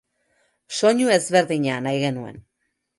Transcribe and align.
Soinu 0.79 1.13
ezberdina 1.19 1.79
nahi 1.87 2.05
genuen. 2.09 2.45